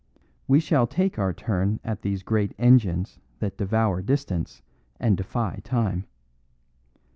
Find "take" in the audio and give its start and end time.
0.87-1.19